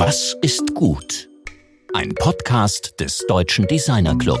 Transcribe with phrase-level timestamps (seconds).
[0.00, 1.28] Was ist gut?
[1.92, 4.38] Ein Podcast des Deutschen Designer Club.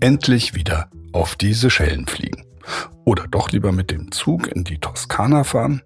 [0.00, 2.46] Endlich wieder auf die Seychellen fliegen.
[3.04, 5.82] Oder doch lieber mit dem Zug in die Toskana fahren?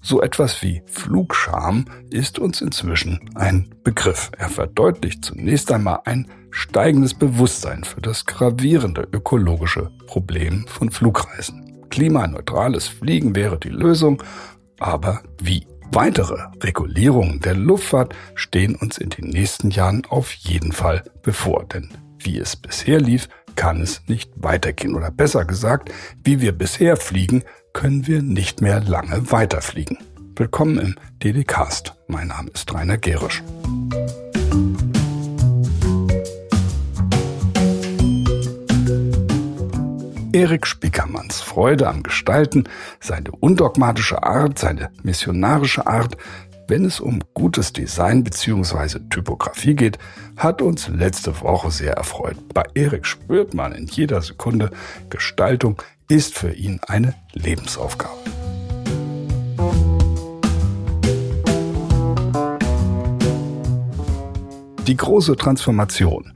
[0.00, 4.30] So etwas wie Flugscham ist uns inzwischen ein Begriff.
[4.38, 11.82] Er verdeutlicht zunächst einmal ein steigendes Bewusstsein für das gravierende ökologische Problem von Flugreisen.
[11.90, 14.22] Klimaneutrales Fliegen wäre die Lösung,
[14.78, 15.66] aber wie?
[15.94, 21.88] Weitere Regulierungen der Luftfahrt stehen uns in den nächsten Jahren auf jeden Fall bevor, denn
[22.18, 24.96] wie es bisher lief, kann es nicht weitergehen.
[24.96, 25.92] Oder besser gesagt,
[26.24, 29.98] wie wir bisher fliegen, können wir nicht mehr lange weiterfliegen.
[30.34, 31.94] Willkommen im DDcast.
[32.08, 33.44] Mein Name ist Rainer Gerisch.
[40.34, 42.64] Erik Spickermanns Freude am Gestalten,
[42.98, 46.16] seine undogmatische Art, seine missionarische Art,
[46.66, 48.98] wenn es um gutes Design bzw.
[49.10, 49.98] Typografie geht,
[50.36, 52.36] hat uns letzte Woche sehr erfreut.
[52.52, 54.70] Bei Erik spürt man in jeder Sekunde,
[55.08, 58.18] Gestaltung ist für ihn eine Lebensaufgabe.
[64.88, 66.32] Die große Transformation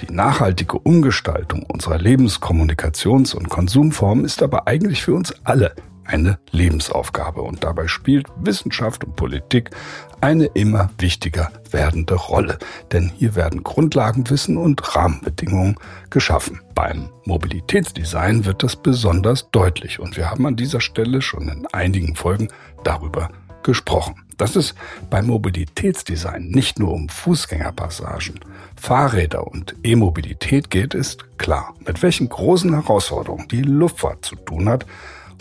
[0.00, 7.42] die nachhaltige Umgestaltung unserer Lebenskommunikations- und Konsumformen ist aber eigentlich für uns alle eine Lebensaufgabe.
[7.42, 9.70] Und dabei spielt Wissenschaft und Politik
[10.20, 12.58] eine immer wichtiger werdende Rolle,
[12.92, 15.76] denn hier werden Grundlagenwissen und Rahmenbedingungen
[16.10, 16.60] geschaffen.
[16.74, 20.00] Beim Mobilitätsdesign wird das besonders deutlich.
[20.00, 22.48] Und wir haben an dieser Stelle schon in einigen Folgen
[22.84, 23.30] darüber
[23.62, 24.14] gesprochen.
[24.36, 24.74] Dass es
[25.10, 28.40] beim Mobilitätsdesign nicht nur um Fußgängerpassagen,
[28.74, 31.74] Fahrräder und E-Mobilität geht, ist klar.
[31.86, 34.86] Mit welchen großen Herausforderungen die Luftfahrt zu tun hat,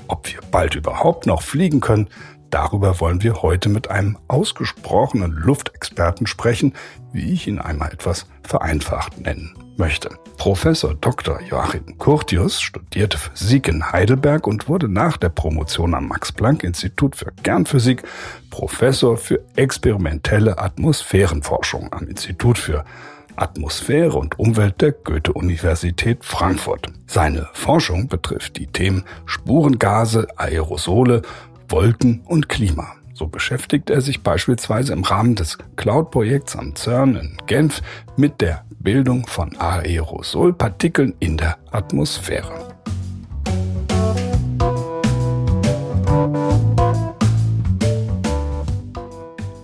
[0.09, 2.09] ob wir bald überhaupt noch fliegen können,
[2.49, 6.73] darüber wollen wir heute mit einem ausgesprochenen Luftexperten sprechen,
[7.11, 10.09] wie ich ihn einmal etwas vereinfacht nennen möchte.
[10.37, 11.41] Professor Dr.
[11.41, 18.03] Joachim Curtius studierte Physik in Heidelberg und wurde nach der Promotion am Max-Planck-Institut für Kernphysik
[18.49, 22.85] Professor für experimentelle Atmosphärenforschung am Institut für
[23.39, 26.87] Atmosphäre und Umwelt der Goethe-Universität Frankfurt.
[27.07, 31.21] Seine Forschung betrifft die Themen Spurengase, Aerosole,
[31.69, 32.95] Wolken und Klima.
[33.13, 37.81] So beschäftigt er sich beispielsweise im Rahmen des Cloud-Projekts am CERN in Genf
[38.15, 42.69] mit der Bildung von Aerosolpartikeln in der Atmosphäre.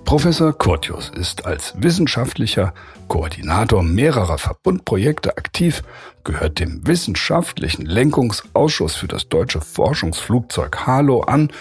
[0.03, 2.73] Professor Curtius ist als wissenschaftlicher
[3.07, 5.81] Koordinator mehrerer Verbundprojekte aktiv,
[6.23, 11.51] gehört dem wissenschaftlichen Lenkungsausschuss für das deutsche Forschungsflugzeug Halo an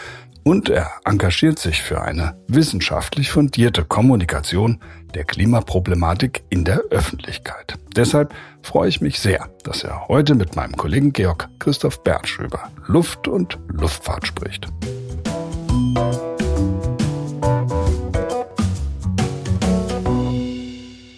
[0.44, 4.80] und er engagiert sich für eine wissenschaftlich fundierte Kommunikation
[5.14, 7.78] der Klimaproblematik in der Öffentlichkeit.
[7.96, 12.70] Deshalb freue ich mich sehr, dass er heute mit meinem Kollegen Georg Christoph Bertsch über
[12.86, 14.68] Luft und Luftfahrt spricht.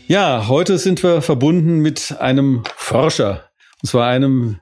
[0.08, 3.50] Ja, heute sind wir verbunden mit einem Forscher.
[3.82, 4.60] Und zwar einem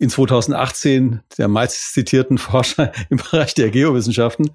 [0.00, 4.50] in 2018 der meist zitierten Forscher im Bereich der Geowissenschaften.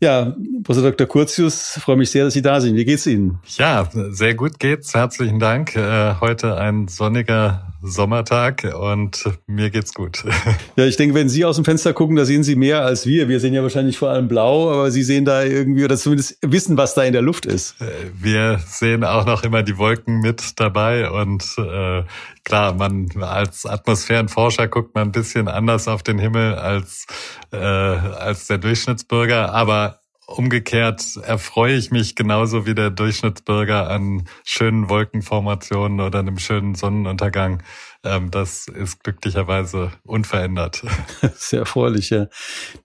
[0.00, 1.06] Ja, Professor Dr.
[1.06, 2.74] Curtius, freue mich sehr, dass Sie da sind.
[2.74, 3.38] Wie geht's Ihnen?
[3.56, 4.92] Ja, sehr gut geht's.
[4.92, 5.76] Herzlichen Dank.
[5.76, 10.24] Äh, heute ein sonniger Sommertag und mir geht's gut.
[10.76, 13.28] Ja, ich denke, wenn Sie aus dem Fenster gucken, da sehen Sie mehr als wir.
[13.28, 16.76] Wir sehen ja wahrscheinlich vor allem blau, aber Sie sehen da irgendwie oder zumindest wissen,
[16.76, 17.80] was da in der Luft ist.
[17.80, 17.86] Äh,
[18.20, 22.02] wir sehen auch noch immer die Wolken mit dabei und äh,
[22.44, 27.06] klar, man als Atmosphärenforscher guckt man ein bisschen anders auf den Himmel als
[27.52, 34.88] äh, als der Durchschnittsbürger, aber Umgekehrt erfreue ich mich genauso wie der Durchschnittsbürger an schönen
[34.88, 37.62] Wolkenformationen oder einem schönen Sonnenuntergang.
[38.02, 40.82] Ähm, das ist glücklicherweise unverändert.
[41.34, 42.28] Sehr erfreulich, ja.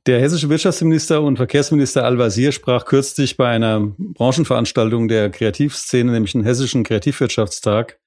[0.06, 6.44] Der hessische Wirtschaftsminister und Verkehrsminister Al-Wazir sprach kürzlich bei einer Branchenveranstaltung der Kreativszene, nämlich den
[6.44, 8.00] Hessischen Kreativwirtschaftstag,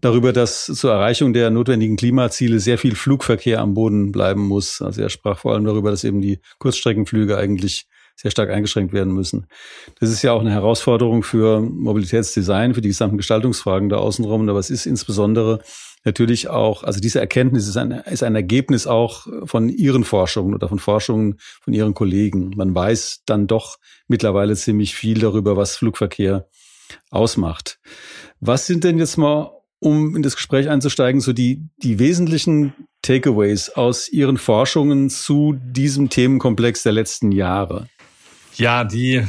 [0.00, 4.80] darüber, dass zur Erreichung der notwendigen Klimaziele sehr viel Flugverkehr am Boden bleiben muss.
[4.80, 9.12] Also er sprach vor allem darüber, dass eben die Kurzstreckenflüge eigentlich sehr stark eingeschränkt werden
[9.12, 9.46] müssen.
[10.00, 14.48] Das ist ja auch eine Herausforderung für Mobilitätsdesign, für die gesamten Gestaltungsfragen da außenrum.
[14.48, 15.60] Aber es ist insbesondere
[16.04, 20.68] natürlich auch, also diese Erkenntnis ist ein, ist ein Ergebnis auch von Ihren Forschungen oder
[20.68, 22.52] von Forschungen von Ihren Kollegen.
[22.56, 26.46] Man weiß dann doch mittlerweile ziemlich viel darüber, was Flugverkehr
[27.10, 27.78] ausmacht.
[28.40, 29.50] Was sind denn jetzt mal,
[29.80, 36.10] um in das Gespräch einzusteigen, so die, die wesentlichen Takeaways aus Ihren Forschungen zu diesem
[36.10, 37.88] Themenkomplex der letzten Jahre?
[38.56, 39.26] Ja, die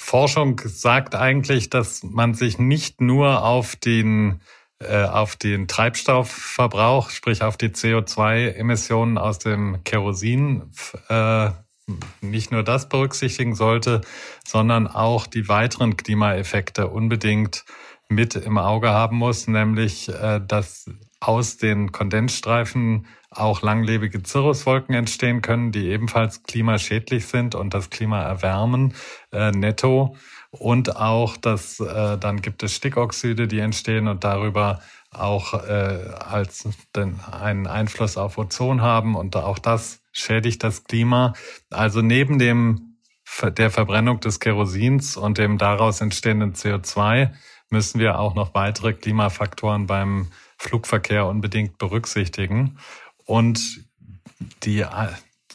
[0.00, 4.40] Forschung sagt eigentlich, dass man sich nicht nur auf den
[4.80, 10.72] äh, auf den Treibstoffverbrauch, sprich auf die CO2-Emissionen aus dem Kerosin,
[11.08, 11.50] äh,
[12.20, 14.00] nicht nur das berücksichtigen sollte,
[14.46, 17.64] sondern auch die weiteren Klimaeffekte unbedingt
[18.08, 20.90] mit im Auge haben muss, nämlich äh, dass
[21.20, 28.22] aus den Kondensstreifen auch langlebige Cirruswolken entstehen können, die ebenfalls klimaschädlich sind und das Klima
[28.22, 28.94] erwärmen
[29.32, 30.16] äh, netto.
[30.50, 34.80] Und auch, dass äh, dann gibt es Stickoxide, die entstehen und darüber
[35.10, 41.34] auch äh, als den, einen Einfluss auf Ozon haben und auch das schädigt das Klima.
[41.70, 42.98] Also neben dem
[43.42, 47.32] der Verbrennung des Kerosins und dem daraus entstehenden CO2
[47.70, 50.28] müssen wir auch noch weitere Klimafaktoren beim
[50.58, 52.78] Flugverkehr unbedingt berücksichtigen.
[53.24, 53.84] Und
[54.62, 54.84] die,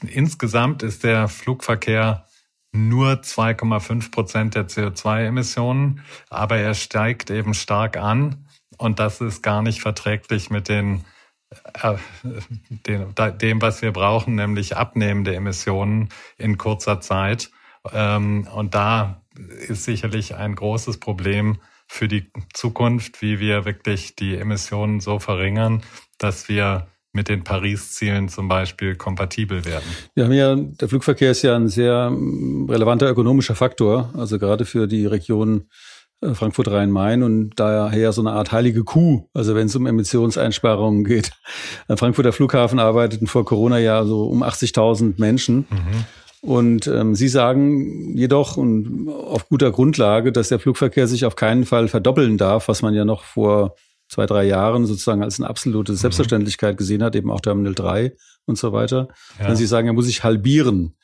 [0.01, 2.25] insgesamt ist der Flugverkehr
[2.71, 8.45] nur 2,5 Prozent der CO2-Emissionen, aber er steigt eben stark an
[8.77, 11.03] und das ist gar nicht verträglich mit den,
[11.81, 11.95] äh,
[12.85, 17.51] den, dem, was wir brauchen, nämlich abnehmende Emissionen in kurzer Zeit.
[17.91, 19.21] Ähm, und da
[19.67, 21.57] ist sicherlich ein großes Problem
[21.89, 25.81] für die Zukunft, wie wir wirklich die Emissionen so verringern,
[26.19, 29.83] dass wir mit den Paris-Zielen zum Beispiel kompatibel werden.
[30.13, 34.65] Wir haben ja, der Flugverkehr ist ja ein sehr mm, relevanter ökonomischer Faktor, also gerade
[34.65, 35.67] für die Region
[36.21, 41.31] äh, Frankfurt-Rhein-Main und daher so eine Art heilige Kuh, also wenn es um Emissionseinsparungen geht.
[41.87, 45.65] Am Frankfurter Flughafen arbeiteten vor Corona ja so um 80.000 Menschen.
[45.69, 46.05] Mhm.
[46.41, 51.65] Und ähm, Sie sagen jedoch und auf guter Grundlage, dass der Flugverkehr sich auf keinen
[51.65, 53.75] Fall verdoppeln darf, was man ja noch vor
[54.07, 55.97] zwei, drei Jahren sozusagen als eine absolute mhm.
[55.97, 58.13] Selbstverständlichkeit gesehen hat, eben auch Terminal 3
[58.45, 59.09] und so weiter.
[59.39, 59.55] Ja.
[59.55, 60.95] Sie sagen, er muss sich halbieren.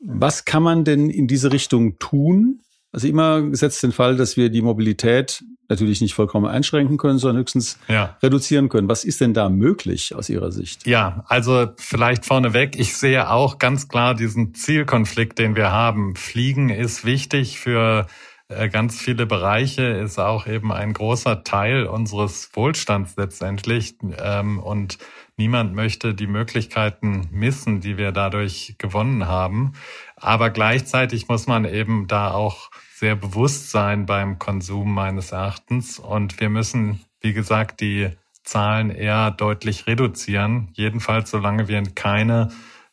[0.00, 2.60] Was kann man denn in diese Richtung tun?
[2.92, 7.42] Also immer gesetzt den Fall, dass wir die Mobilität natürlich nicht vollkommen einschränken können, sondern
[7.42, 8.16] höchstens ja.
[8.22, 8.88] reduzieren können.
[8.88, 10.86] Was ist denn da möglich aus Ihrer Sicht?
[10.86, 16.16] Ja, also vielleicht vorneweg, ich sehe auch ganz klar diesen Zielkonflikt, den wir haben.
[16.16, 18.06] Fliegen ist wichtig für
[18.48, 23.96] äh, ganz viele Bereiche, ist auch eben ein großer Teil unseres Wohlstands letztendlich.
[24.18, 24.96] Ähm, und
[25.36, 29.74] niemand möchte die Möglichkeiten missen, die wir dadurch gewonnen haben.
[30.16, 36.00] Aber gleichzeitig muss man eben da auch sehr bewusst sein beim Konsum meines Erachtens.
[36.00, 38.10] Und wir müssen, wie gesagt, die
[38.42, 40.70] Zahlen eher deutlich reduzieren.
[40.72, 42.50] Jedenfalls, solange wir keine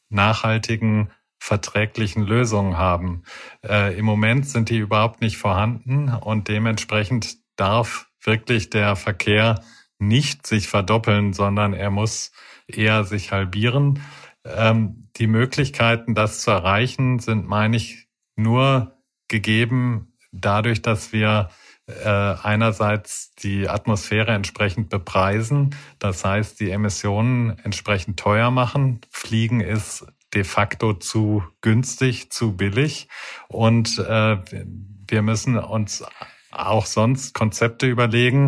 [0.10, 1.10] nachhaltigen,
[1.40, 3.24] verträglichen Lösungen haben.
[3.64, 9.64] Äh, Im Moment sind die überhaupt nicht vorhanden und dementsprechend darf wirklich der Verkehr
[9.98, 12.32] nicht sich verdoppeln, sondern er muss
[12.68, 14.02] eher sich halbieren.
[14.44, 18.95] Ähm, die Möglichkeiten, das zu erreichen, sind, meine ich, nur
[19.36, 21.50] gegeben dadurch, dass wir
[21.88, 29.02] äh, einerseits die Atmosphäre entsprechend bepreisen, das heißt die Emissionen entsprechend teuer machen.
[29.10, 33.08] Fliegen ist de facto zu günstig, zu billig
[33.50, 34.38] und äh,
[35.08, 36.04] wir müssen uns
[36.52, 38.48] auch sonst Konzepte überlegen,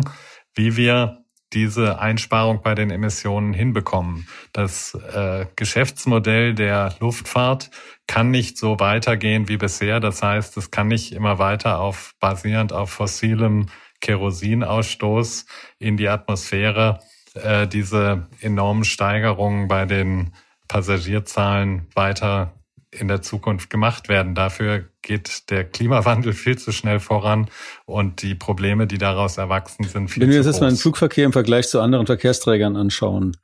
[0.54, 4.28] wie wir diese Einsparung bei den Emissionen hinbekommen.
[4.52, 7.70] Das äh, Geschäftsmodell der Luftfahrt
[8.06, 10.00] kann nicht so weitergehen wie bisher.
[10.00, 13.66] Das heißt, es kann nicht immer weiter auf basierend auf fossilem
[14.00, 15.46] Kerosinausstoß
[15.78, 17.00] in die Atmosphäre
[17.34, 20.32] äh, diese enormen Steigerungen bei den
[20.68, 22.57] Passagierzahlen weiter
[22.90, 24.34] in der Zukunft gemacht werden.
[24.34, 27.48] Dafür geht der Klimawandel viel zu schnell voran
[27.84, 31.24] und die Probleme, die daraus erwachsen sind, viel Wenn wir uns jetzt mal den Flugverkehr
[31.24, 33.36] im Vergleich zu anderen Verkehrsträgern anschauen,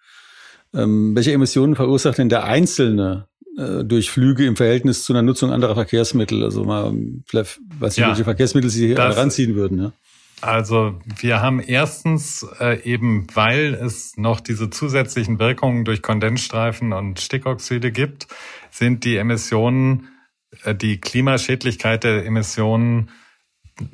[0.73, 5.51] ähm, welche Emissionen verursacht denn der Einzelne äh, durch Flüge im Verhältnis zu einer Nutzung
[5.51, 6.43] anderer Verkehrsmittel?
[6.43, 6.93] Also mal,
[7.27, 9.93] vielleicht, weiß ich, ja, welche Verkehrsmittel Sie hier ranziehen würden, ja?
[10.41, 17.19] Also wir haben erstens äh, eben, weil es noch diese zusätzlichen Wirkungen durch Kondensstreifen und
[17.19, 18.27] Stickoxide gibt,
[18.75, 20.09] sind die Emissionen,
[20.65, 23.11] äh, die Klimaschädlichkeit der Emissionen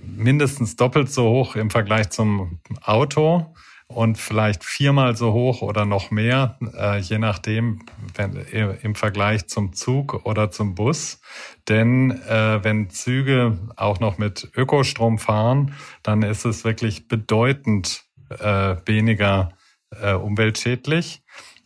[0.02, 3.54] mindestens doppelt so hoch im Vergleich zum Auto
[3.86, 7.80] und vielleicht viermal so hoch oder noch mehr, äh, je nachdem,
[8.14, 8.36] wenn,
[8.82, 11.20] im Vergleich zum Zug oder zum Bus.
[11.68, 18.76] Denn äh, wenn Züge auch noch mit Ökostrom fahren, dann ist es wirklich bedeutend äh,
[18.86, 19.50] weniger
[19.90, 21.22] äh, umweltschädlich.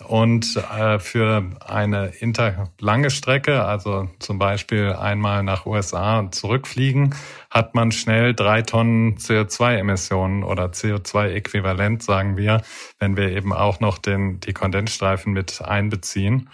[0.07, 7.15] Und äh, für eine inter lange Strecke, also zum Beispiel einmal nach USA zurückfliegen,
[7.51, 12.63] hat man schnell drei Tonnen CO2-Emissionen oder CO2-Äquivalent, sagen wir,
[12.99, 16.51] wenn wir eben auch noch den, die Kondensstreifen mit einbeziehen.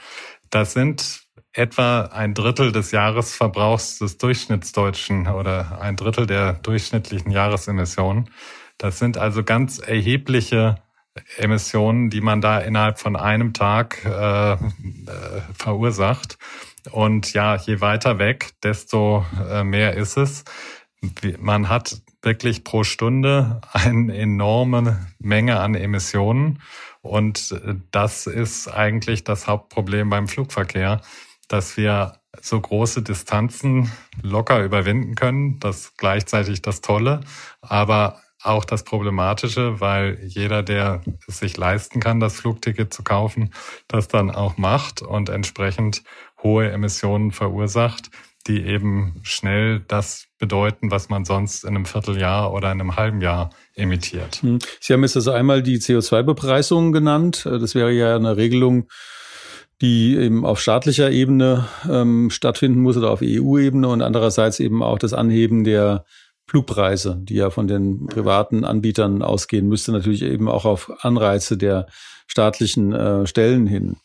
[0.50, 8.30] Das sind etwa ein Drittel des Jahresverbrauchs des Durchschnittsdeutschen oder ein Drittel der durchschnittlichen Jahresemissionen.
[8.78, 10.76] Das sind also ganz erhebliche
[11.36, 14.56] Emissionen, die man da innerhalb von einem Tag äh, äh,
[15.58, 16.38] verursacht.
[16.90, 20.44] Und ja, je weiter weg, desto äh, mehr ist es.
[21.38, 26.62] Man hat wirklich pro Stunde eine enorme Menge an Emissionen.
[27.02, 31.00] Und äh, das ist eigentlich das Hauptproblem beim Flugverkehr,
[31.48, 33.90] dass wir so große Distanzen
[34.22, 35.58] locker überwinden können.
[35.58, 37.20] Das gleichzeitig das Tolle,
[37.60, 43.52] aber auch das Problematische, weil jeder, der es sich leisten kann, das Flugticket zu kaufen,
[43.88, 46.02] das dann auch macht und entsprechend
[46.42, 48.10] hohe Emissionen verursacht,
[48.46, 53.20] die eben schnell das bedeuten, was man sonst in einem Vierteljahr oder in einem halben
[53.20, 54.36] Jahr emittiert.
[54.36, 54.58] Hm.
[54.80, 57.44] Sie haben jetzt also einmal die CO2-Bepreisung genannt.
[57.44, 58.88] Das wäre ja eine Regelung,
[59.82, 64.98] die eben auf staatlicher Ebene ähm, stattfinden muss oder auf EU-Ebene und andererseits eben auch
[64.98, 66.04] das Anheben der
[66.50, 71.86] Flugpreise, die ja von den privaten Anbietern ausgehen, müsste natürlich eben auch auf Anreize der
[72.26, 73.98] staatlichen äh, Stellen hin.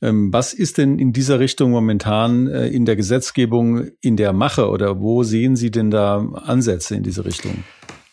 [0.00, 4.70] Ähm, was ist denn in dieser Richtung momentan äh, in der Gesetzgebung in der Mache
[4.70, 7.62] oder wo sehen Sie denn da Ansätze in diese Richtung?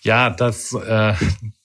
[0.01, 1.13] Ja, das, äh,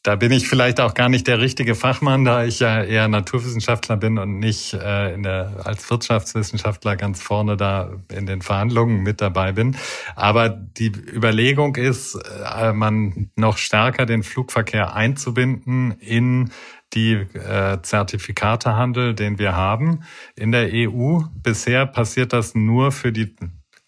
[0.04, 3.96] da bin ich vielleicht auch gar nicht der richtige Fachmann, da ich ja eher Naturwissenschaftler
[3.96, 9.22] bin und nicht äh, in der, als Wirtschaftswissenschaftler ganz vorne da in den Verhandlungen mit
[9.22, 9.76] dabei bin.
[10.14, 16.50] Aber die Überlegung ist, äh, man noch stärker den Flugverkehr einzubinden in
[16.92, 20.04] die äh, Zertifikatehandel, den wir haben
[20.36, 21.20] in der EU.
[21.34, 23.34] Bisher passiert das nur für die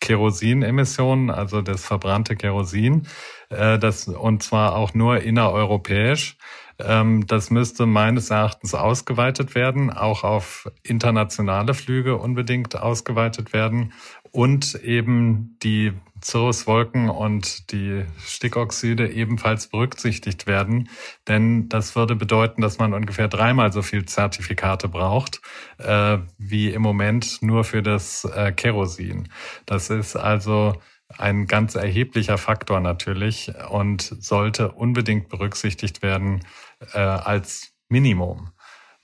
[0.00, 3.06] Kerosinemissionen, also das verbrannte Kerosin
[3.50, 6.36] äh, das, und zwar auch nur innereuropäisch.
[6.78, 13.92] Ähm, das müsste meines Erachtens ausgeweitet werden, auch auf internationale Flüge unbedingt ausgeweitet werden
[14.30, 20.88] und eben die Cirruswolken und die Stickoxide ebenfalls berücksichtigt werden.
[21.28, 25.40] Denn das würde bedeuten, dass man ungefähr dreimal so viel Zertifikate braucht,
[25.78, 29.28] äh, wie im Moment nur für das äh, Kerosin.
[29.66, 30.74] Das ist also
[31.08, 36.44] ein ganz erheblicher Faktor natürlich und sollte unbedingt berücksichtigt werden
[36.92, 38.50] äh, als Minimum.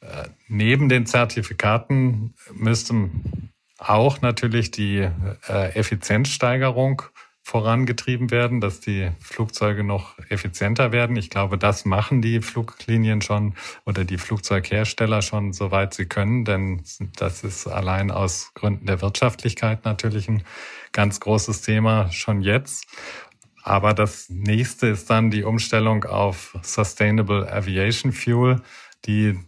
[0.01, 3.11] Äh, neben den Zertifikaten müsste
[3.79, 5.09] auch natürlich die
[5.49, 7.03] äh, Effizienzsteigerung
[7.45, 11.17] vorangetrieben werden, dass die Flugzeuge noch effizienter werden.
[11.17, 13.55] Ich glaube, das machen die Fluglinien schon
[13.85, 16.83] oder die Flugzeughersteller schon, soweit sie können, denn
[17.17, 20.45] das ist allein aus Gründen der Wirtschaftlichkeit natürlich ein
[20.93, 22.87] ganz großes Thema schon jetzt.
[23.63, 28.61] Aber das nächste ist dann die Umstellung auf Sustainable Aviation Fuel,
[29.07, 29.39] die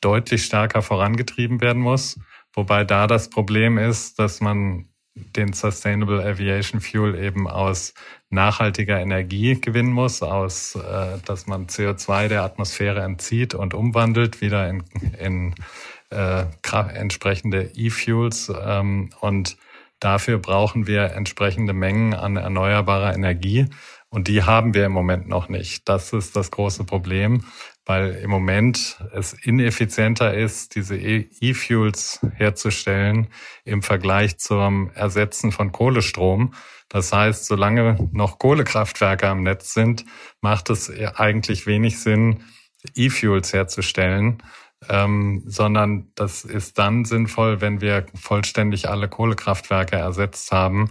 [0.00, 2.20] deutlich stärker vorangetrieben werden muss.
[2.52, 4.88] Wobei da das Problem ist, dass man
[5.36, 7.94] den Sustainable Aviation Fuel eben aus
[8.30, 14.68] nachhaltiger Energie gewinnen muss, aus, äh, dass man CO2 der Atmosphäre entzieht und umwandelt wieder
[14.68, 14.84] in,
[15.18, 15.54] in
[16.10, 16.44] äh,
[16.94, 18.52] entsprechende E-Fuels.
[18.60, 19.56] Ähm, und
[20.00, 23.66] dafür brauchen wir entsprechende Mengen an erneuerbarer Energie.
[24.10, 25.88] Und die haben wir im Moment noch nicht.
[25.88, 27.44] Das ist das große Problem
[27.88, 33.28] weil im Moment es ineffizienter ist, diese E-Fuels herzustellen
[33.64, 36.52] im Vergleich zum Ersetzen von Kohlestrom.
[36.90, 40.04] Das heißt, solange noch Kohlekraftwerke am Netz sind,
[40.42, 42.44] macht es eigentlich wenig Sinn,
[42.94, 44.42] E-Fuels herzustellen,
[44.88, 50.90] ähm, sondern das ist dann sinnvoll, wenn wir vollständig alle Kohlekraftwerke ersetzt haben.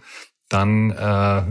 [0.50, 1.44] Dann äh,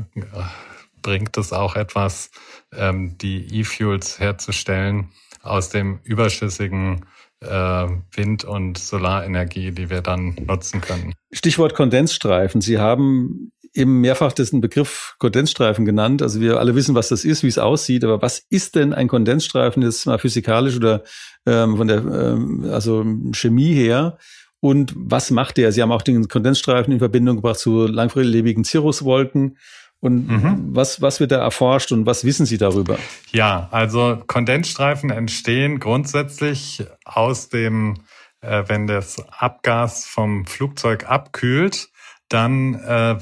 [1.03, 2.31] bringt es auch etwas,
[2.73, 5.11] ähm, die E-Fuels herzustellen,
[5.43, 7.07] aus dem überschüssigen
[7.41, 11.15] äh, Wind- und Solarenergie, die wir dann nutzen können.
[11.33, 12.61] Stichwort Kondensstreifen.
[12.61, 16.23] Sie haben eben mehrfach diesen Begriff Kondensstreifen genannt.
[16.23, 18.05] Also wir alle wissen, was das ist, wie es aussieht.
[18.05, 21.03] Aber was ist denn ein Kondensstreifen jetzt mal physikalisch oder
[21.47, 24.19] ähm, von der ähm, also Chemie her?
[24.61, 25.71] Und was macht der?
[25.73, 29.59] Sie haben auch den Kondensstreifen in Verbindung gebracht zu langfristigen Cirruswolken.
[30.01, 30.69] Und mhm.
[30.73, 32.99] was, was wird da erforscht und was wissen Sie darüber?
[33.33, 37.99] Ja, also Kondensstreifen entstehen grundsätzlich aus dem,
[38.41, 41.89] äh, wenn das Abgas vom Flugzeug abkühlt,
[42.29, 43.17] dann äh,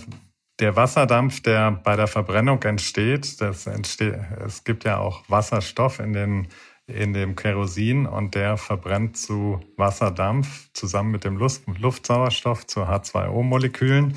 [0.60, 6.12] der Wasserdampf, der bei der Verbrennung entsteht, das entsteht, es gibt ja auch Wasserstoff in
[6.12, 6.48] den
[6.86, 14.16] in dem Kerosin und der verbrennt zu Wasserdampf zusammen mit dem Luft, Luftsauerstoff zu H2O-Molekülen.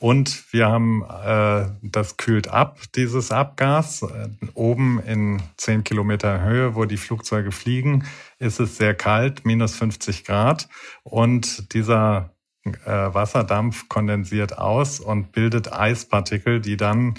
[0.00, 4.04] Und wir haben, äh, das kühlt ab, dieses Abgas.
[4.52, 8.04] Oben in 10 Kilometer Höhe, wo die Flugzeuge fliegen,
[8.38, 10.68] ist es sehr kalt, minus 50 Grad.
[11.04, 12.33] Und dieser
[12.64, 17.14] Wasserdampf kondensiert aus und bildet Eispartikel, die dann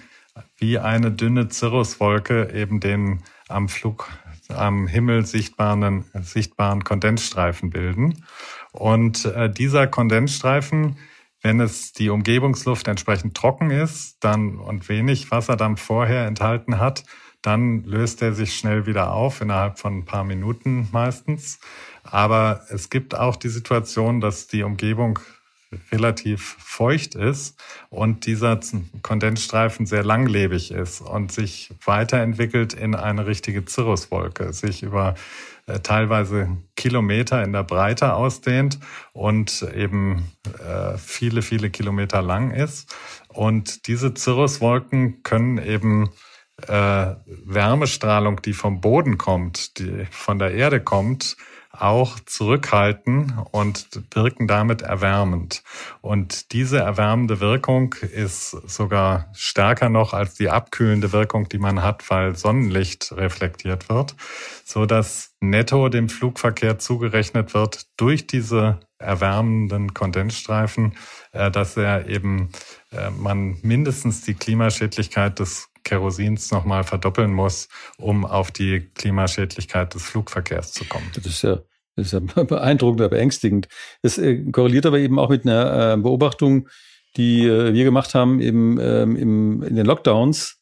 [0.57, 4.09] wie eine dünne Cirruswolke eben den am Flug
[4.49, 8.23] am Himmel sichtbaren, sichtbaren Kondensstreifen bilden.
[8.71, 10.97] Und äh, dieser Kondensstreifen,
[11.41, 17.03] wenn es die Umgebungsluft entsprechend trocken ist dann und wenig Wasserdampf vorher enthalten hat,
[17.41, 21.59] dann löst er sich schnell wieder auf, innerhalb von ein paar Minuten meistens.
[22.03, 25.19] Aber es gibt auch die Situation, dass die Umgebung
[25.91, 28.59] relativ feucht ist und dieser
[29.01, 35.15] Kondensstreifen sehr langlebig ist und sich weiterentwickelt in eine richtige Cirruswolke, sich über
[35.67, 38.79] äh, teilweise Kilometer in der Breite ausdehnt
[39.13, 40.31] und eben
[40.63, 42.95] äh, viele, viele Kilometer lang ist.
[43.29, 46.09] Und diese Cirruswolken können eben
[46.67, 51.35] äh, Wärmestrahlung, die vom Boden kommt, die von der Erde kommt,
[51.79, 55.63] auch zurückhalten und wirken damit erwärmend.
[56.01, 62.09] Und diese erwärmende Wirkung ist sogar stärker noch als die abkühlende Wirkung, die man hat,
[62.09, 64.15] weil Sonnenlicht reflektiert wird,
[64.63, 70.95] so dass netto dem Flugverkehr zugerechnet wird durch diese erwärmenden Kondensstreifen,
[71.31, 72.49] äh, dass er eben
[72.91, 80.03] äh, man mindestens die Klimaschädlichkeit des Kerosins nochmal verdoppeln muss, um auf die Klimaschädlichkeit des
[80.03, 81.09] Flugverkehrs zu kommen.
[81.15, 81.61] Das ist ja,
[81.95, 83.69] das ist ja beeindruckend, aber beängstigend.
[84.01, 86.67] Es äh, korreliert aber eben auch mit einer äh, Beobachtung,
[87.15, 90.54] die äh, wir gemacht haben eben ähm, im, in den Lockdowns,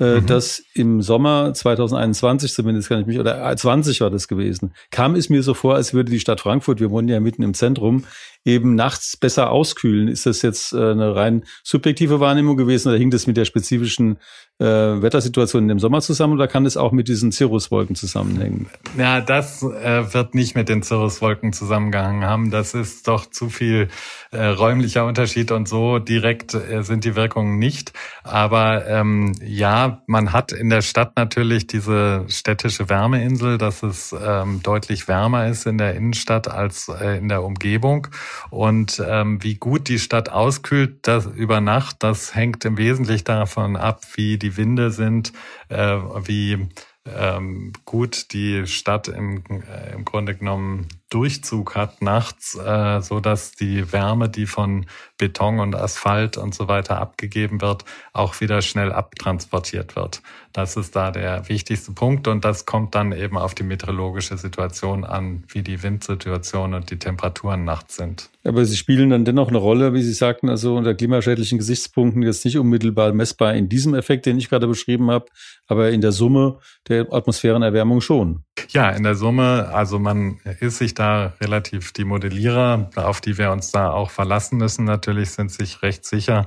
[0.00, 0.26] äh, mhm.
[0.26, 5.28] dass im Sommer 2021 zumindest kann ich mich, oder 20 war das gewesen, kam es
[5.28, 8.04] mir so vor, als würde die Stadt Frankfurt, wir wohnen ja mitten im Zentrum,
[8.44, 10.08] eben nachts besser auskühlen.
[10.08, 14.18] Ist das jetzt äh, eine rein subjektive Wahrnehmung gewesen oder hing das mit der spezifischen
[14.58, 18.68] äh, Wettersituation im Sommer zusammen oder kann es auch mit diesen Cirruswolken zusammenhängen?
[18.96, 22.50] Ja, das äh, wird nicht mit den Cirruswolken zusammengehangen haben.
[22.50, 23.88] Das ist doch zu viel
[24.30, 27.92] äh, räumlicher Unterschied und so direkt äh, sind die Wirkungen nicht.
[28.22, 34.62] Aber ähm, ja, man hat in der Stadt natürlich diese städtische Wärmeinsel, dass es ähm,
[34.62, 38.08] deutlich wärmer ist in der Innenstadt als äh, in der Umgebung.
[38.50, 43.76] Und ähm, wie gut die Stadt auskühlt das über Nacht, das hängt im Wesentlichen davon
[43.76, 45.32] ab, wie die Winde sind,
[45.68, 46.68] äh, wie
[47.06, 53.52] ähm, gut die Stadt im, äh, im Grunde genommen Durchzug hat nachts, äh, so dass
[53.52, 54.86] die Wärme, die von
[55.16, 60.22] Beton und Asphalt und so weiter abgegeben wird, auch wieder schnell abtransportiert wird.
[60.52, 65.04] Das ist da der wichtigste Punkt und das kommt dann eben auf die meteorologische Situation
[65.04, 68.30] an, wie die Windsituation und die Temperaturen nachts sind.
[68.44, 72.44] Aber sie spielen dann dennoch eine Rolle, wie Sie sagten, also unter klimaschädlichen Gesichtspunkten jetzt
[72.44, 75.26] nicht unmittelbar messbar in diesem Effekt, den ich gerade beschrieben habe,
[75.66, 78.44] aber in der Summe der Atmosphärenerwärmung schon.
[78.68, 83.50] Ja, in der Summe, also man ist sich da relativ, die Modellierer, auf die wir
[83.52, 86.46] uns da auch verlassen müssen, natürlich sind sich recht sicher,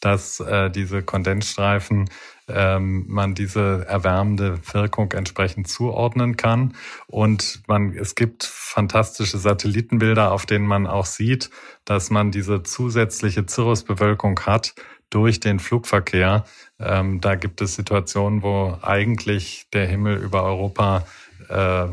[0.00, 2.08] dass äh, diese Kondensstreifen
[2.48, 6.74] ähm, man diese erwärmende Wirkung entsprechend zuordnen kann.
[7.06, 11.50] Und man, es gibt fantastische Satellitenbilder, auf denen man auch sieht,
[11.84, 14.74] dass man diese zusätzliche Cirrusbewölkung hat
[15.10, 16.44] durch den Flugverkehr.
[16.78, 21.06] Ähm, da gibt es Situationen, wo eigentlich der Himmel über Europa
[21.48, 21.86] äh,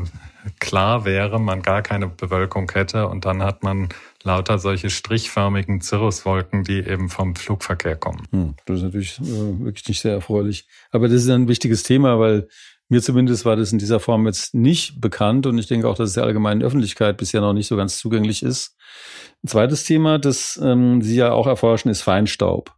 [0.60, 3.88] klar wäre, man gar keine Bewölkung hätte und dann hat man
[4.22, 8.26] lauter solche strichförmigen Cirruswolken, die eben vom Flugverkehr kommen.
[8.30, 10.66] Hm, das ist natürlich äh, wirklich nicht sehr erfreulich.
[10.90, 12.48] Aber das ist ein wichtiges Thema, weil
[12.88, 16.10] mir zumindest war das in dieser Form jetzt nicht bekannt und ich denke auch, dass
[16.10, 18.76] es der allgemeinen Öffentlichkeit bisher noch nicht so ganz zugänglich ist.
[19.44, 22.75] Ein zweites Thema, das ähm, Sie ja auch erforschen, ist Feinstaub.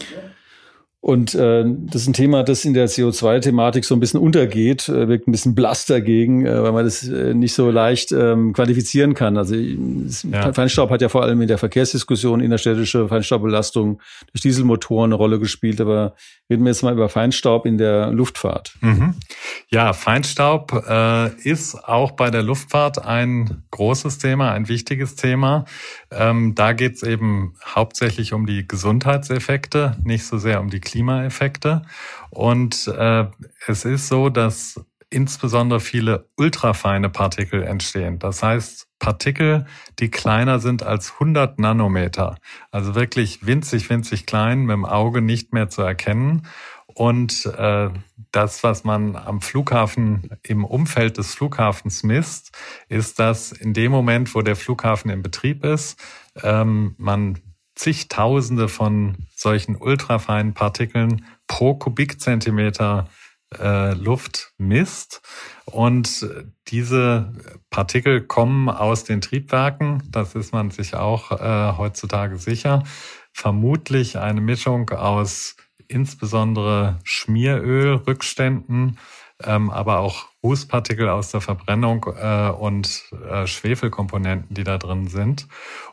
[0.00, 0.37] Okay.
[1.00, 5.08] Und äh, das ist ein Thema, das in der CO2-Thematik so ein bisschen untergeht, äh,
[5.08, 9.14] wirkt ein bisschen blass dagegen, äh, weil man das äh, nicht so leicht ähm, quantifizieren
[9.14, 9.36] kann.
[9.36, 10.52] Also ja.
[10.52, 14.00] Feinstaub hat ja vor allem in der Verkehrsdiskussion innerstädtische Feinstaubbelastung
[14.32, 15.80] durch Dieselmotoren eine Rolle gespielt.
[15.80, 16.14] Aber
[16.50, 18.74] reden wir jetzt mal über Feinstaub in der Luftfahrt.
[18.80, 19.14] Mhm.
[19.70, 25.64] Ja, Feinstaub äh, ist auch bei der Luftfahrt ein großes Thema, ein wichtiges Thema.
[26.10, 31.82] Ähm, da geht es eben hauptsächlich um die Gesundheitseffekte, nicht so sehr um die Klimaeffekte.
[32.30, 33.26] Und äh,
[33.66, 38.18] es ist so, dass insbesondere viele ultrafeine Partikel entstehen.
[38.18, 39.66] Das heißt, Partikel,
[39.98, 42.36] die kleiner sind als 100 Nanometer.
[42.70, 46.46] Also wirklich winzig, winzig klein, mit dem Auge nicht mehr zu erkennen.
[46.86, 47.90] Und äh,
[48.32, 52.56] das, was man am Flughafen im Umfeld des Flughafens misst,
[52.88, 55.98] ist, dass in dem Moment, wo der Flughafen in Betrieb ist,
[56.42, 57.38] ähm, man
[57.78, 63.08] zigtausende von solchen ultrafeinen Partikeln pro Kubikzentimeter
[63.56, 65.22] äh, Luft misst.
[65.64, 66.28] Und
[66.66, 67.32] diese
[67.70, 70.02] Partikel kommen aus den Triebwerken.
[70.10, 72.82] Das ist man sich auch äh, heutzutage sicher.
[73.32, 78.98] Vermutlich eine Mischung aus insbesondere Schmierölrückständen,
[79.44, 85.46] ähm, aber auch Rußpartikel aus der Verbrennung äh, und äh, Schwefelkomponenten, die da drin sind.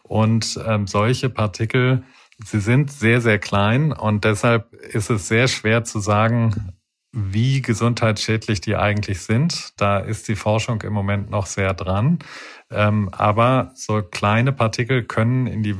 [0.07, 2.03] Und ähm, solche Partikel,
[2.43, 6.73] sie sind sehr, sehr klein und deshalb ist es sehr schwer zu sagen,
[7.11, 9.73] wie gesundheitsschädlich die eigentlich sind.
[9.77, 12.19] Da ist die Forschung im Moment noch sehr dran.
[12.69, 15.75] Ähm, aber so kleine Partikel können in die,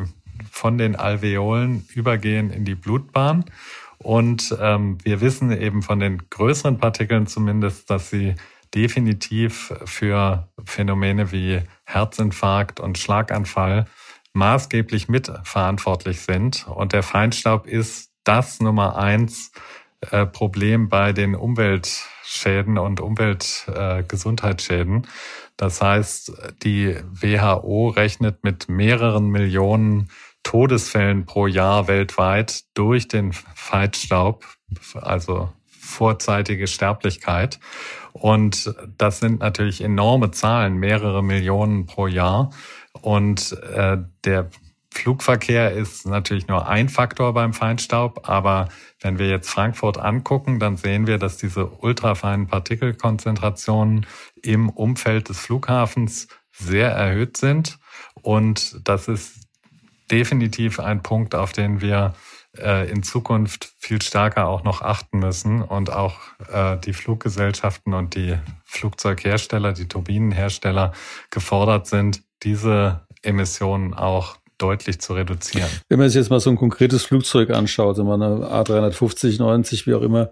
[0.50, 3.46] von den Alveolen übergehen in die Blutbahn.
[3.98, 8.36] Und ähm, wir wissen eben von den größeren Partikeln zumindest, dass sie
[8.74, 13.86] definitiv für Phänomene wie Herzinfarkt und Schlaganfall
[14.36, 16.68] maßgeblich mitverantwortlich sind.
[16.68, 19.52] Und der Feinstaub ist das Nummer eins
[20.12, 25.08] äh, Problem bei den Umweltschäden und Umweltgesundheitsschäden.
[25.58, 30.10] Das heißt, die WHO rechnet mit mehreren Millionen
[30.44, 34.46] Todesfällen pro Jahr weltweit durch den Feinstaub,
[34.94, 37.60] also vorzeitige Sterblichkeit.
[38.12, 42.50] Und das sind natürlich enorme Zahlen, mehrere Millionen pro Jahr.
[43.02, 44.50] Und äh, der
[44.96, 48.70] Flugverkehr ist natürlich nur ein Faktor beim Feinstaub, aber
[49.02, 54.06] wenn wir jetzt Frankfurt angucken, dann sehen wir, dass diese ultrafeinen Partikelkonzentrationen
[54.42, 57.78] im Umfeld des Flughafens sehr erhöht sind.
[58.22, 59.46] Und das ist
[60.10, 62.16] definitiv ein Punkt, auf den wir
[62.60, 66.16] äh, in Zukunft viel stärker auch noch achten müssen und auch
[66.52, 70.94] äh, die Fluggesellschaften und die Flugzeughersteller, die Turbinenhersteller
[71.30, 75.70] gefordert sind, diese Emissionen auch deutlich zu reduzieren.
[75.90, 79.88] Wenn man sich jetzt mal so ein konkretes Flugzeug anschaut, wenn man eine A350, 90,
[79.88, 80.30] wie auch immer,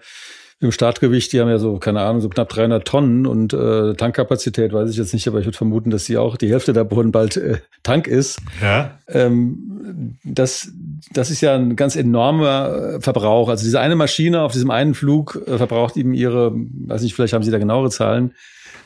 [0.64, 4.74] im Startgewicht, die haben ja so, keine Ahnung, so knapp 300 Tonnen und äh, Tankkapazität
[4.74, 7.12] weiß ich jetzt nicht, aber ich würde vermuten, dass sie auch die Hälfte der Boden
[7.12, 8.40] bald äh, Tank ist.
[8.62, 8.98] Ja.
[9.08, 10.72] Ähm, das,
[11.12, 13.50] das ist ja ein ganz enormer Verbrauch.
[13.50, 17.34] Also diese eine Maschine auf diesem einen Flug äh, verbraucht eben ihre, weiß nicht, vielleicht
[17.34, 18.34] haben Sie da genauere Zahlen.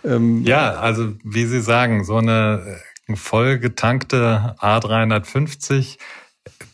[0.04, 2.80] Ähm, ja, also wie Sie sagen, so eine
[3.16, 5.98] voll getankte A350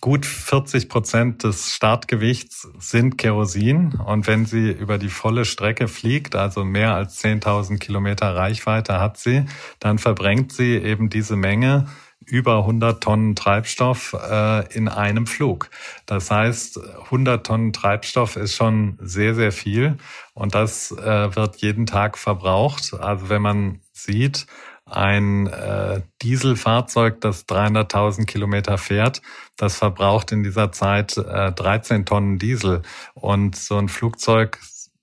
[0.02, 3.94] gut 40 Prozent des Startgewichts sind Kerosin.
[3.94, 9.18] Und wenn sie über die volle Strecke fliegt, also mehr als 10.000 Kilometer Reichweite hat
[9.18, 9.46] sie,
[9.80, 11.88] dann verbrennt sie eben diese Menge
[12.26, 15.70] über 100 Tonnen Treibstoff äh, in einem Flug.
[16.06, 19.98] Das heißt, 100 Tonnen Treibstoff ist schon sehr, sehr viel
[20.34, 22.94] und das äh, wird jeden Tag verbraucht.
[22.94, 24.48] Also wenn man sieht,
[24.94, 29.22] ein äh, Dieselfahrzeug, das 300.000 Kilometer fährt,
[29.58, 32.82] das verbraucht in dieser Zeit äh, 13 Tonnen Diesel.
[33.14, 34.60] Und so ein Flugzeug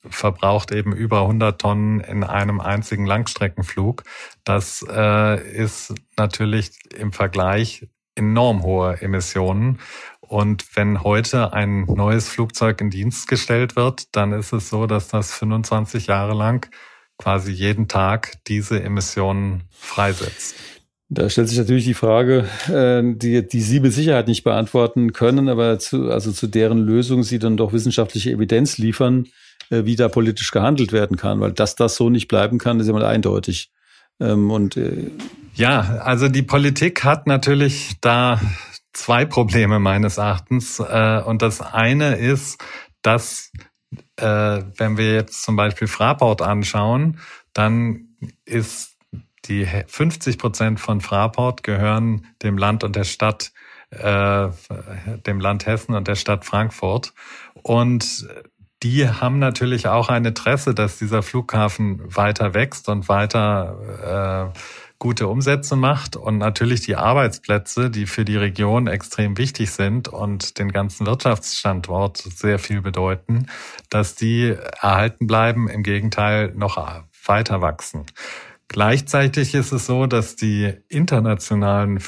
[0.08, 4.04] verbraucht eben über 100 Tonnen in einem einzigen Langstreckenflug.
[4.44, 9.78] Das äh, ist natürlich im Vergleich enorm hohe Emissionen.
[10.20, 15.08] Und wenn heute ein neues Flugzeug in Dienst gestellt wird, dann ist es so, dass
[15.08, 16.70] das 25 Jahre lang
[17.20, 20.56] quasi jeden Tag diese Emissionen freisetzt.
[21.10, 25.48] Da stellt sich natürlich die Frage, äh, die, die Sie mit Sicherheit nicht beantworten können,
[25.48, 29.26] aber zu, also zu deren Lösung Sie dann doch wissenschaftliche Evidenz liefern,
[29.70, 32.86] äh, wie da politisch gehandelt werden kann, weil dass das so nicht bleiben kann, ist
[32.86, 33.70] ja mal eindeutig.
[34.18, 35.10] Ähm, und äh
[35.54, 38.40] ja, also die Politik hat natürlich da
[38.92, 40.80] zwei Probleme meines Erachtens.
[40.80, 42.62] Und das eine ist,
[43.02, 43.50] dass
[44.20, 47.18] äh, wenn wir jetzt zum Beispiel Fraport anschauen,
[47.52, 48.08] dann
[48.44, 48.96] ist
[49.46, 53.52] die 50 Prozent von Fraport gehören dem Land und der Stadt,
[53.90, 54.48] äh,
[55.26, 57.14] dem Land Hessen und der Stadt Frankfurt.
[57.62, 58.28] Und
[58.82, 64.58] die haben natürlich auch ein Interesse, dass dieser Flughafen weiter wächst und weiter äh,
[65.00, 70.58] gute Umsätze macht und natürlich die Arbeitsplätze, die für die Region extrem wichtig sind und
[70.58, 73.46] den ganzen Wirtschaftsstandort sehr viel bedeuten,
[73.88, 76.76] dass die erhalten bleiben, im Gegenteil noch
[77.24, 78.04] weiter wachsen.
[78.68, 81.98] Gleichzeitig ist es so, dass die internationalen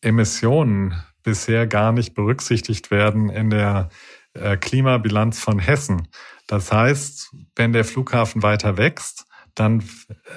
[0.00, 3.90] Emissionen bisher gar nicht berücksichtigt werden in der
[4.34, 6.08] äh, Klimabilanz von Hessen.
[6.48, 9.82] Das heißt, wenn der Flughafen weiter wächst, dann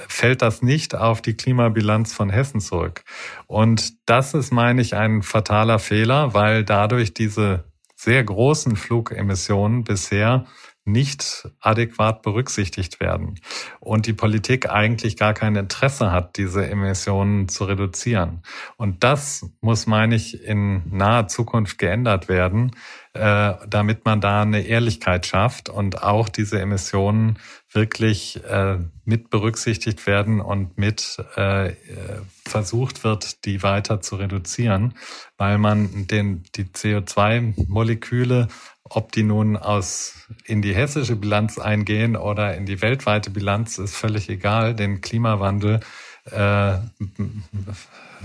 [0.08, 3.04] fällt das nicht auf die Klimabilanz von Hessen zurück.
[3.48, 10.46] Und das ist, meine ich, ein fataler Fehler, weil dadurch diese sehr großen Flugemissionen bisher
[10.86, 13.40] nicht adäquat berücksichtigt werden
[13.80, 18.42] und die Politik eigentlich gar kein Interesse hat, diese Emissionen zu reduzieren.
[18.76, 22.72] Und das muss, meine ich, in naher Zukunft geändert werden,
[23.14, 27.40] äh, damit man da eine Ehrlichkeit schafft und auch diese Emissionen
[27.74, 31.74] wirklich äh, mit berücksichtigt werden und mit äh,
[32.46, 34.94] versucht wird, die weiter zu reduzieren,
[35.38, 38.48] weil man den, die CO2-Moleküle
[38.90, 43.96] ob die nun aus in die hessische Bilanz eingehen oder in die weltweite Bilanz, ist
[43.96, 44.76] völlig egal.
[44.76, 45.80] Den Klimawandel
[46.26, 46.78] äh,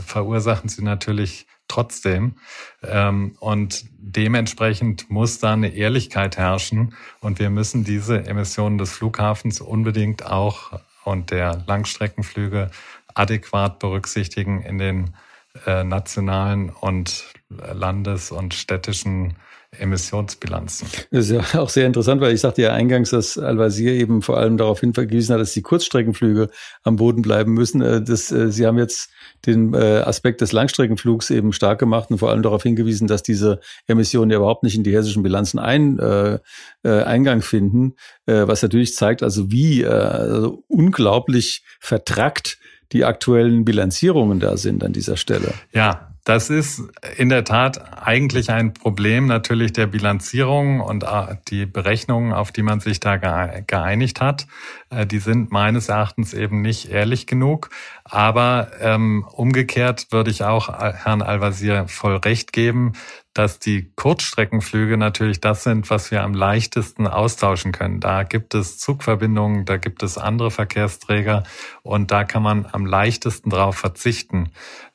[0.05, 2.37] verursachen sie natürlich trotzdem.
[2.83, 6.94] Ähm, und dementsprechend muss da eine Ehrlichkeit herrschen.
[7.20, 12.70] Und wir müssen diese Emissionen des Flughafens unbedingt auch und der Langstreckenflüge
[13.14, 15.14] adäquat berücksichtigen in den
[15.66, 19.37] äh, nationalen und landes- und städtischen
[19.72, 20.88] Emissionsbilanzen.
[21.11, 24.38] Das ist ja auch sehr interessant, weil ich sagte ja eingangs, dass Al-Wazir eben vor
[24.38, 26.48] allem darauf hingewiesen hat, dass die Kurzstreckenflüge
[26.83, 27.83] am Boden bleiben müssen.
[27.83, 29.11] Äh, das, äh, Sie haben jetzt
[29.46, 33.61] den äh, Aspekt des Langstreckenflugs eben stark gemacht und vor allem darauf hingewiesen, dass diese
[33.87, 36.38] Emissionen ja überhaupt nicht in die hessischen Bilanzen ein, äh,
[36.83, 42.59] Eingang finden, was natürlich zeigt, also wie also unglaublich vertrackt
[42.92, 45.52] die aktuellen Bilanzierungen da sind an dieser Stelle.
[45.72, 46.83] Ja, das ist
[47.17, 52.61] in der Tat eigentlich ein Problem natürlich der Bilanzierung und äh, die Berechnungen, auf die
[52.61, 54.47] man sich da geeinigt hat.
[54.91, 57.71] Äh, die sind meines Erachtens eben nicht ehrlich genug.
[58.05, 62.93] Aber ähm, umgekehrt würde ich auch äh, Herrn Al-Wazir voll recht geben
[63.35, 68.01] dass die Kurzstreckenflüge natürlich das sind, was wir am leichtesten austauschen können.
[68.01, 71.45] Da gibt es Zugverbindungen, da gibt es andere Verkehrsträger
[71.83, 74.51] und da kann man am leichtesten drauf verzichten.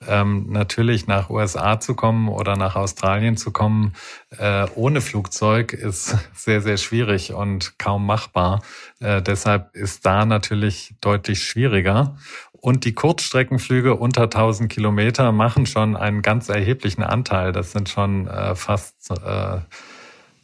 [0.08, 3.94] Ähm, natürlich nach USA zu kommen oder nach Australien zu kommen
[4.38, 8.62] äh, ohne Flugzeug ist sehr, sehr schwierig und kaum machbar.
[9.00, 12.18] Äh, deshalb ist da natürlich deutlich schwieriger.
[12.66, 17.52] Und die Kurzstreckenflüge unter 1000 Kilometer machen schon einen ganz erheblichen Anteil.
[17.52, 19.60] Das sind schon äh, fast, äh,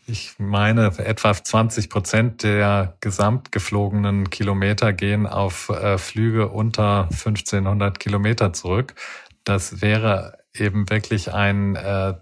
[0.05, 8.01] ich meine, etwa 20 Prozent der gesamt geflogenen Kilometer gehen auf äh, Flüge unter 1500
[8.01, 8.95] Kilometer zurück.
[9.45, 12.15] Das wäre eben wirklich ein, äh,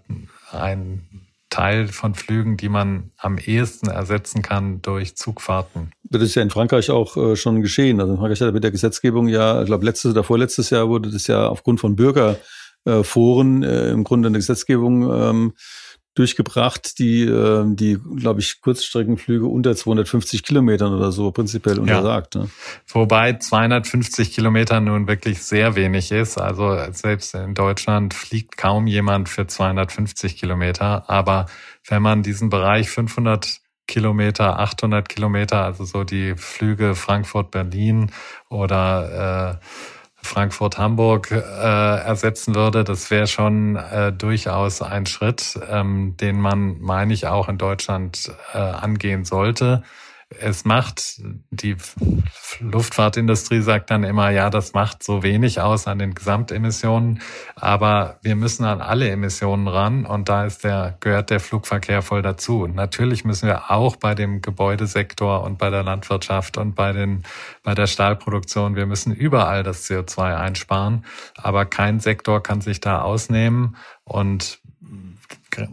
[0.52, 5.92] ein Teil von Flügen, die man am ehesten ersetzen kann durch Zugfahrten.
[6.02, 8.00] Das ist ja in Frankreich auch äh, schon geschehen.
[8.00, 11.10] Also in Frankreich hat mit der Gesetzgebung ja, ich glaube letztes oder vorletztes Jahr wurde
[11.10, 15.52] das ja aufgrund von Bürgerforen äh, im Grunde eine Gesetzgebung ähm,
[16.18, 22.34] durchgebracht, die, äh, die glaube ich, Kurzstreckenflüge unter 250 Kilometern oder so prinzipiell untersagt.
[22.34, 22.42] Ja.
[22.42, 22.50] Ne?
[22.88, 26.38] Wobei 250 Kilometer nun wirklich sehr wenig ist.
[26.38, 31.08] Also selbst in Deutschland fliegt kaum jemand für 250 Kilometer.
[31.08, 31.46] Aber
[31.86, 38.10] wenn man diesen Bereich 500 Kilometer, 800 Kilometer, also so die Flüge Frankfurt-Berlin
[38.50, 39.64] oder äh,
[40.28, 47.12] Frankfurt-Hamburg äh, ersetzen würde, das wäre schon äh, durchaus ein Schritt, ähm, den man, meine
[47.12, 49.82] ich, auch in Deutschland äh, angehen sollte
[50.30, 51.76] es macht, die
[52.60, 57.22] Luftfahrtindustrie sagt dann immer, ja, das macht so wenig aus an den Gesamtemissionen,
[57.56, 62.20] aber wir müssen an alle Emissionen ran und da ist der, gehört der Flugverkehr voll
[62.20, 62.66] dazu.
[62.66, 67.22] natürlich müssen wir auch bei dem Gebäudesektor und bei der Landwirtschaft und bei den,
[67.62, 73.00] bei der Stahlproduktion, wir müssen überall das CO2 einsparen, aber kein Sektor kann sich da
[73.00, 74.60] ausnehmen und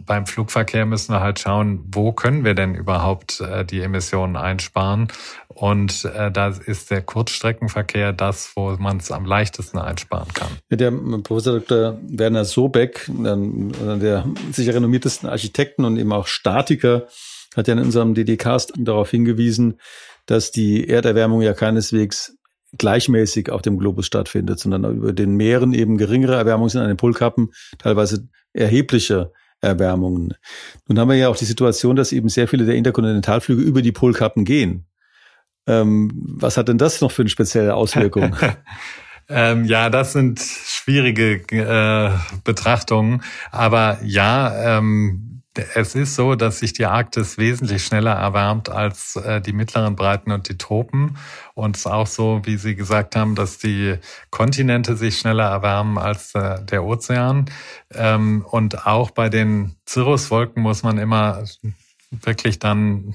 [0.04, 5.08] beim Flugverkehr müssen wir halt schauen, wo können wir denn überhaupt äh, die Emissionen einsparen?
[5.48, 10.48] Und äh, da ist der Kurzstreckenverkehr das, wo man es am leichtesten einsparen kann.
[10.70, 11.98] Der Professor Dr.
[12.08, 17.06] Werner Sobeck, einer der sicher renommiertesten Architekten und eben auch Statiker,
[17.56, 19.80] hat ja in unserem DD-Cast darauf hingewiesen,
[20.26, 22.36] dass die Erderwärmung ja keineswegs
[22.78, 26.96] gleichmäßig auf dem Globus stattfindet, sondern über den Meeren eben geringere Erwärmungen sind an den
[26.96, 30.34] Polkappen, teilweise erhebliche Erwärmungen.
[30.86, 33.92] Nun haben wir ja auch die Situation, dass eben sehr viele der Interkontinentalflüge über die
[33.92, 34.86] Polkappen gehen.
[35.66, 38.36] Ähm, was hat denn das noch für eine spezielle Auswirkung?
[39.28, 42.10] ähm, ja, das sind schwierige äh,
[42.44, 43.22] Betrachtungen.
[43.50, 45.25] Aber ja, ähm,
[45.74, 50.32] es ist so, dass sich die Arktis wesentlich schneller erwärmt als äh, die mittleren Breiten
[50.32, 51.16] und die Tropen.
[51.54, 53.96] Und es ist auch so, wie Sie gesagt haben, dass die
[54.30, 57.46] Kontinente sich schneller erwärmen als äh, der Ozean.
[57.94, 61.44] Ähm, und auch bei den Cirruswolken muss man immer
[62.10, 63.14] wirklich dann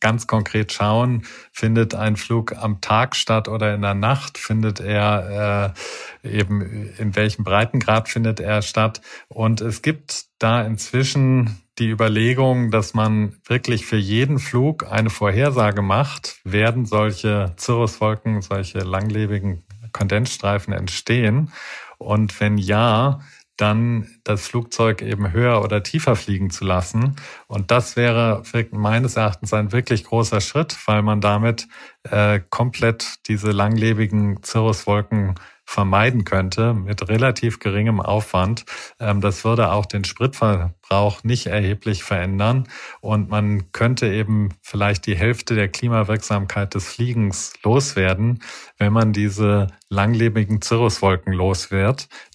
[0.00, 5.74] ganz konkret schauen, findet ein Flug am Tag statt oder in der Nacht, findet er
[6.22, 9.00] äh, eben in welchem Breitengrad findet er statt.
[9.28, 15.82] Und es gibt da inzwischen die Überlegung, dass man wirklich für jeden Flug eine Vorhersage
[15.82, 21.52] macht, werden solche Cirruswolken, solche langlebigen Kondensstreifen entstehen?
[21.98, 23.20] Und wenn ja,
[23.56, 27.16] dann das Flugzeug eben höher oder tiefer fliegen zu lassen.
[27.46, 31.68] Und das wäre meines Erachtens ein wirklich großer Schritt, weil man damit
[32.04, 35.34] äh, komplett diese langlebigen Cirruswolken
[35.66, 38.64] vermeiden könnte mit relativ geringem Aufwand.
[39.00, 42.68] Ähm, das würde auch den Spritverbrauch nicht erheblich verändern
[43.00, 48.42] und man könnte eben vielleicht die Hälfte der Klimawirksamkeit des Fliegens loswerden,
[48.78, 51.70] wenn man diese langlebigen Cirruswolken los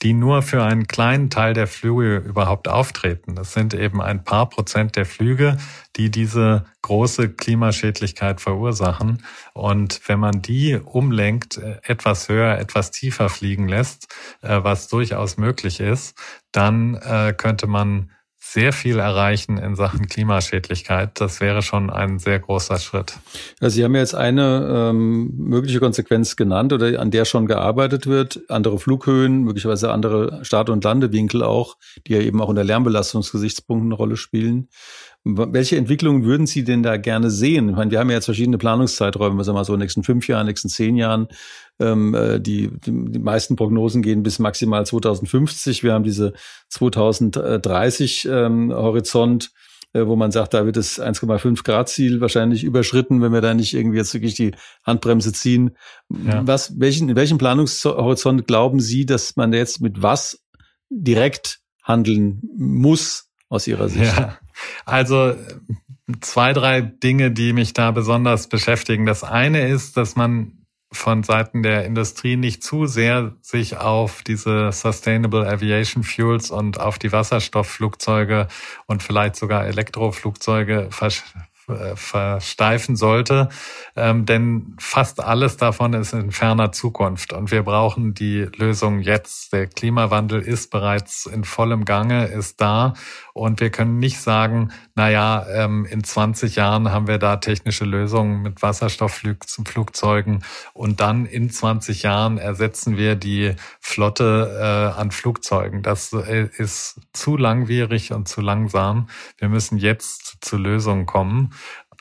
[0.01, 3.33] die nur für einen kleinen Teil der Flüge überhaupt auftreten.
[3.35, 5.57] Das sind eben ein paar Prozent der Flüge,
[5.95, 9.23] die diese große Klimaschädlichkeit verursachen.
[9.53, 15.37] Und wenn man die umlenkt, äh, etwas höher, etwas tiefer fliegen lässt, äh, was durchaus
[15.37, 16.15] möglich ist,
[16.51, 18.11] dann äh, könnte man
[18.43, 21.21] sehr viel erreichen in Sachen Klimaschädlichkeit.
[21.21, 23.13] Das wäre schon ein sehr großer Schritt.
[23.59, 28.41] Also Sie haben jetzt eine ähm, mögliche Konsequenz genannt oder an der schon gearbeitet wird.
[28.49, 31.77] Andere Flughöhen, möglicherweise andere Start- und Landewinkel auch,
[32.07, 34.69] die ja eben auch unter Lärmbelastungsgesichtspunkten eine Rolle spielen.
[35.23, 37.69] Welche Entwicklungen würden Sie denn da gerne sehen?
[37.69, 40.03] Ich meine, wir haben ja jetzt verschiedene Planungszeiträume, sagen wir mal so, in den nächsten
[40.03, 41.27] fünf Jahren, nächsten zehn Jahren.
[41.79, 45.83] Ähm, äh, die, die, die meisten Prognosen gehen bis maximal 2050.
[45.83, 46.33] Wir haben diese
[46.69, 49.51] 2030 ähm, Horizont,
[49.93, 53.53] äh, wo man sagt, da wird das 1,5 Grad Ziel wahrscheinlich überschritten, wenn wir da
[53.53, 55.77] nicht irgendwie jetzt wirklich die Handbremse ziehen.
[56.25, 56.41] Ja.
[56.47, 60.43] Was, welchen, in welchem Planungshorizont glauben Sie, dass man jetzt mit was
[60.89, 64.17] direkt handeln muss aus Ihrer Sicht?
[64.17, 64.37] Ja.
[64.85, 65.35] Also
[66.21, 69.05] zwei, drei Dinge, die mich da besonders beschäftigen.
[69.05, 70.61] Das eine ist, dass man
[70.93, 76.99] von Seiten der Industrie nicht zu sehr sich auf diese Sustainable Aviation Fuels und auf
[76.99, 78.47] die Wasserstoffflugzeuge
[78.87, 80.89] und vielleicht sogar Elektroflugzeuge
[81.95, 83.49] versteifen sollte.
[83.95, 89.53] Ähm, denn fast alles davon ist in ferner Zukunft und wir brauchen die Lösung jetzt.
[89.53, 92.93] Der Klimawandel ist bereits in vollem Gange, ist da
[93.33, 97.85] und wir können nicht sagen, na ja, ähm, in 20 Jahren haben wir da technische
[97.85, 105.81] Lösungen mit Wasserstoffflugzeugen und dann in 20 Jahren ersetzen wir die Flotte äh, an Flugzeugen.
[105.83, 109.07] Das äh, ist zu langwierig und zu langsam.
[109.37, 111.53] Wir müssen jetzt zu Lösungen kommen.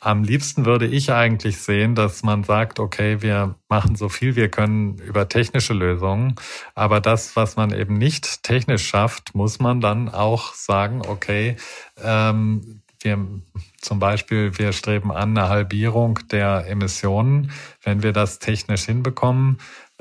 [0.02, 4.48] Am liebsten würde ich eigentlich sehen, dass man sagt, okay, wir machen so viel wir
[4.48, 6.36] können über technische Lösungen,
[6.74, 11.56] aber das, was man eben nicht technisch schafft, muss man dann auch sagen, okay,
[12.02, 13.18] ähm, wir
[13.80, 17.50] zum Beispiel, wir streben an eine Halbierung der Emissionen.
[17.82, 19.58] Wenn wir das technisch hinbekommen,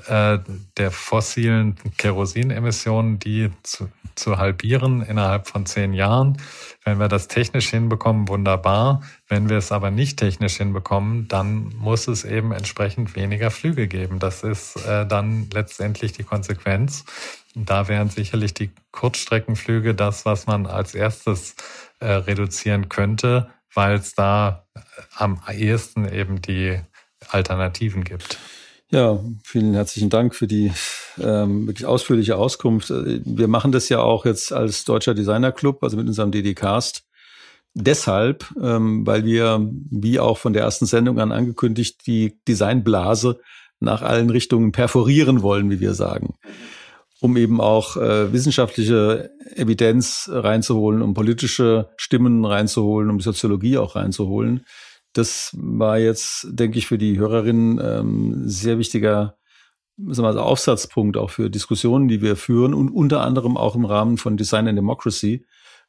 [0.07, 0.39] äh,
[0.77, 6.37] der fossilen Kerosinemissionen, die zu, zu halbieren innerhalb von zehn Jahren.
[6.83, 9.01] Wenn wir das technisch hinbekommen, wunderbar.
[9.27, 14.19] Wenn wir es aber nicht technisch hinbekommen, dann muss es eben entsprechend weniger Flüge geben.
[14.19, 17.05] Das ist äh, dann letztendlich die Konsequenz.
[17.55, 21.55] Da wären sicherlich die Kurzstreckenflüge das, was man als erstes
[21.99, 24.79] äh, reduzieren könnte, weil es da äh,
[25.15, 26.79] am ehesten eben die
[27.29, 28.37] Alternativen gibt.
[28.91, 30.71] Ja, vielen herzlichen Dank für die
[31.19, 32.89] ähm, wirklich ausführliche Auskunft.
[32.89, 37.03] Äh, wir machen das ja auch jetzt als Deutscher Designer Club, also mit unserem DD-Cast.
[37.75, 39.59] Deshalb, ähm, weil wir,
[39.91, 43.39] wie auch von der ersten Sendung an angekündigt, die Designblase
[43.79, 46.33] nach allen Richtungen perforieren wollen, wie wir sagen.
[47.21, 53.95] Um eben auch äh, wissenschaftliche Evidenz reinzuholen, um politische Stimmen reinzuholen, um die Soziologie auch
[53.95, 54.65] reinzuholen.
[55.13, 59.39] Das war jetzt, denke ich, für die Hörerinnen ähm, sehr wichtiger
[60.07, 63.85] sagen wir, mal, Aufsatzpunkt auch für Diskussionen, die wir führen und unter anderem auch im
[63.85, 65.45] Rahmen von Design and Democracy,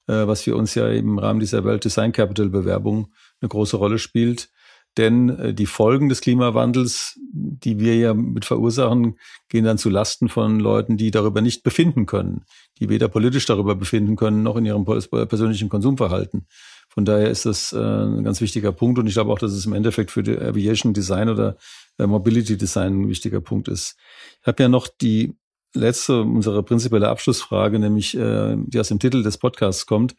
[0.07, 3.99] äh, was für uns ja im Rahmen dieser Welt Design Capital Bewerbung eine große Rolle
[3.99, 4.51] spielt.
[4.96, 10.29] Denn äh, die Folgen des Klimawandels, die wir ja mit verursachen, gehen dann zu Lasten
[10.29, 12.44] von Leuten, die darüber nicht befinden können,
[12.79, 16.46] die weder politisch darüber befinden können, noch in ihrem persönlichen Konsumverhalten.
[16.88, 19.64] Von daher ist das äh, ein ganz wichtiger Punkt und ich glaube auch, dass es
[19.64, 21.57] im Endeffekt für die Aviation Design oder
[21.98, 23.96] äh, Mobility Design ein wichtiger Punkt ist.
[24.40, 25.37] Ich habe ja noch die
[25.72, 30.16] letzte, unsere prinzipielle Abschlussfrage, nämlich äh, die aus dem Titel des Podcasts kommt.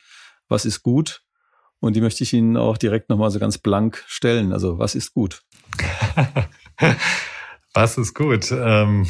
[0.48, 1.24] Was ist gut?
[1.82, 4.54] Und die möchte ich Ihnen auch direkt nochmal so ganz blank stellen.
[4.54, 5.44] Also was ist gut?
[7.74, 8.52] was ist gut?
[8.52, 9.08] Ähm,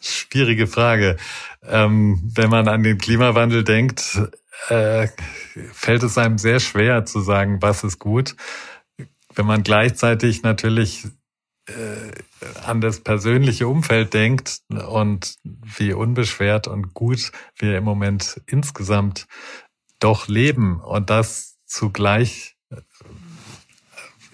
[0.00, 1.16] schwierige Frage.
[1.62, 4.20] Ähm, wenn man an den Klimawandel denkt,
[4.68, 5.08] äh,
[5.72, 8.36] fällt es einem sehr schwer zu sagen, was ist gut.
[9.34, 11.06] Wenn man gleichzeitig natürlich
[11.66, 12.12] äh,
[12.64, 19.26] an das persönliche Umfeld denkt und wie unbeschwert und gut wir im Moment insgesamt
[19.98, 22.56] doch leben und das zugleich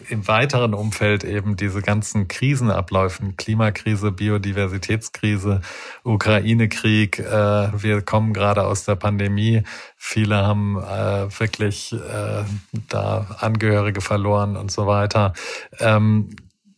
[0.09, 3.37] im weiteren Umfeld eben diese ganzen Krisen abläufen.
[3.37, 5.61] Klimakrise, Biodiversitätskrise,
[6.03, 7.19] Ukraine-Krieg.
[7.19, 9.63] Äh, wir kommen gerade aus der Pandemie.
[9.97, 12.45] Viele haben äh, wirklich äh,
[12.89, 15.33] da Angehörige verloren und so weiter.
[15.79, 16.37] Ähm,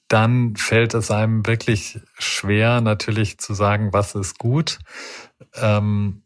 [0.09, 4.79] dann fällt es einem wirklich schwer, natürlich zu sagen, was ist gut.
[5.55, 6.23] Ähm,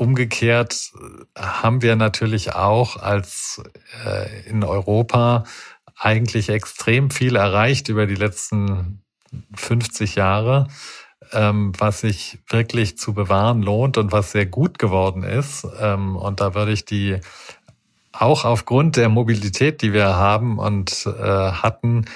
[0.00, 0.92] umgekehrt
[1.36, 3.62] haben wir natürlich auch als
[4.06, 5.44] äh, in Europa
[5.94, 9.02] eigentlich extrem viel erreicht über die letzten
[9.54, 10.68] 50 Jahre,
[11.32, 15.66] ähm, was sich wirklich zu bewahren lohnt und was sehr gut geworden ist.
[15.78, 17.20] Ähm, und da würde ich die
[18.12, 22.06] auch aufgrund der Mobilität, die wir haben und äh, hatten,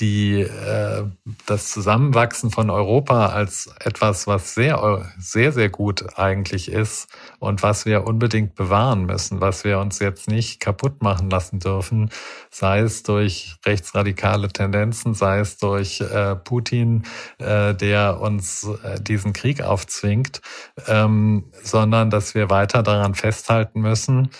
[0.00, 1.04] die äh,
[1.46, 7.86] das Zusammenwachsen von Europa als etwas, was sehr, sehr, sehr gut eigentlich ist und was
[7.86, 12.10] wir unbedingt bewahren müssen, was wir uns jetzt nicht kaputt machen lassen dürfen,
[12.56, 17.02] sei es durch rechtsradikale Tendenzen, sei es durch äh, Putin,
[17.36, 20.40] äh, der uns äh, diesen Krieg aufzwingt,
[20.86, 24.30] ähm, sondern dass wir weiter daran festhalten müssen,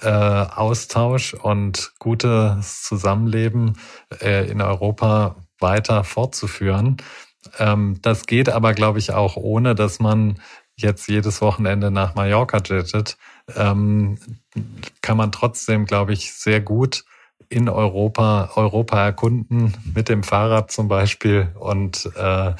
[0.00, 3.78] äh, Austausch und gutes Zusammenleben
[4.22, 6.96] äh, in Europa weiter fortzuführen.
[7.58, 10.40] Ähm, das geht aber, glaube ich, auch ohne, dass man
[10.76, 13.18] jetzt jedes Wochenende nach Mallorca jettet.
[13.54, 14.18] Ähm,
[15.02, 17.04] kann man trotzdem, glaube ich, sehr gut
[17.48, 22.52] in Europa, Europa erkunden, mit dem Fahrrad zum Beispiel und äh,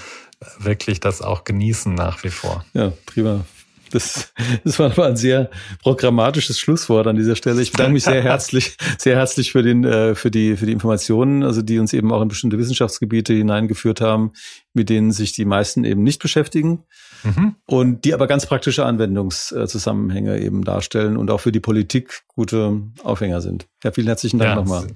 [0.59, 2.65] wirklich das auch genießen nach wie vor.
[2.75, 3.45] Ja, prima.
[3.91, 4.33] Das,
[4.65, 5.51] das war aber ein sehr
[5.83, 7.63] programmatisches Schlusswort an dieser Stelle.
[7.63, 11.43] Ich bedanke mich sehr herzlich, sehr herzlich für den, äh, für die, für die Informationen,
[11.43, 14.33] also die uns eben auch in bestimmte Wissenschaftsgebiete hineingeführt haben,
[14.75, 16.85] mit denen sich die meisten eben nicht beschäftigen
[17.25, 17.57] mhm.
[17.67, 23.41] und die aber ganz praktische Anwendungszusammenhänge eben darstellen und auch für die Politik gute Aufhänger
[23.41, 23.67] sind.
[23.83, 24.87] Ja, vielen herzlichen Dank ja, nochmal.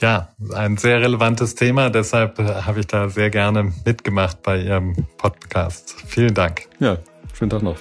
[0.00, 1.88] Ja, ein sehr relevantes Thema.
[1.88, 5.94] Deshalb habe ich da sehr gerne mitgemacht bei Ihrem Podcast.
[6.06, 6.68] Vielen Dank.
[6.80, 6.98] Ja,
[7.34, 7.76] schönen Tag noch.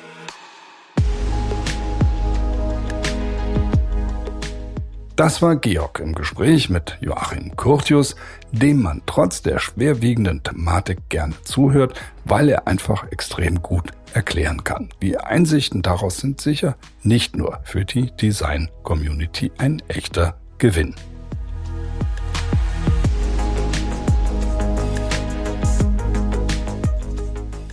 [5.22, 8.16] Das war Georg im Gespräch mit Joachim Curtius,
[8.52, 14.90] dem man trotz der schwerwiegenden Thematik gerne zuhört, weil er einfach extrem gut erklären kann.
[15.02, 20.96] Die Einsichten daraus sind sicher nicht nur für die Design-Community ein echter Gewinn.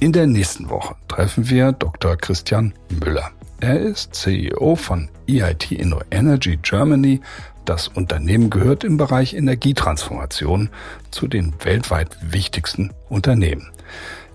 [0.00, 2.16] In der nächsten Woche treffen wir Dr.
[2.16, 2.72] Christian
[3.04, 3.32] Müller.
[3.60, 7.20] Er ist CEO von EIT Inno Energy Germany.
[7.68, 10.70] Das Unternehmen gehört im Bereich Energietransformation
[11.10, 13.70] zu den weltweit wichtigsten Unternehmen.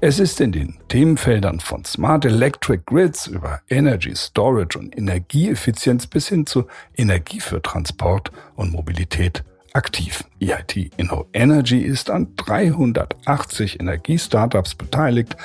[0.02, 6.28] Es ist in den Themenfeldern von Smart Electric Grids über Energy Storage und Energieeffizienz bis
[6.28, 10.24] hin zu Energie für Transport und Mobilität aktiv.
[10.40, 15.36] EIT Inno Energy ist an 380 Energiestartups beteiligt,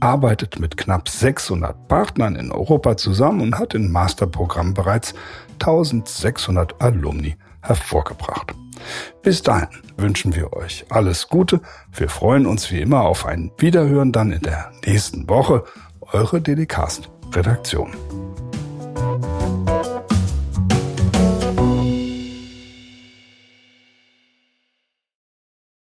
[0.00, 5.14] arbeitet mit knapp 600 Partnern in Europa zusammen und hat im Masterprogramm bereits
[5.60, 8.54] 1600 Alumni hervorgebracht.
[9.22, 11.60] Bis dahin wünschen wir euch alles Gute.
[11.92, 15.64] Wir freuen uns wie immer auf ein Wiederhören dann in der nächsten Woche.
[16.12, 17.90] Eure Dedicast Redaktion.